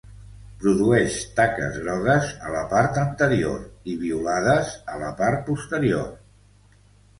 Produeix 0.61 1.17
taques 1.39 1.77
grogues 1.83 2.31
a 2.47 2.55
la 2.55 2.63
part 2.73 2.97
anterior 3.03 3.61
i 3.93 3.97
violades 4.07 4.75
a 4.97 5.01
la 5.05 5.15
part 5.23 5.47
posterior. 5.53 6.11